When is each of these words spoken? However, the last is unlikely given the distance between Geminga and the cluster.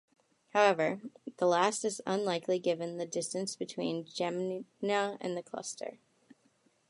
However, 0.53 0.99
the 1.37 1.45
last 1.45 1.85
is 1.85 2.01
unlikely 2.07 2.57
given 2.57 2.97
the 2.97 3.05
distance 3.05 3.55
between 3.55 4.03
Geminga 4.03 5.17
and 5.21 5.37
the 5.37 5.43
cluster. 5.43 5.99